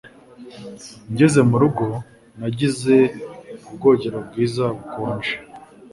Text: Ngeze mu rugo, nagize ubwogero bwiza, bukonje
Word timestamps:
Ngeze 1.11 1.39
mu 1.49 1.55
rugo, 1.61 1.85
nagize 2.39 2.95
ubwogero 3.67 4.17
bwiza, 4.27 4.63
bukonje 4.75 5.33